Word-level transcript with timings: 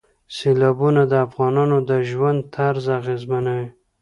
سیلابونه 0.35 1.01
د 1.11 1.13
افغانانو 1.27 1.77
د 1.89 1.91
ژوند 2.09 2.39
طرز 2.55 2.85
اغېزمنوي. 2.99 3.67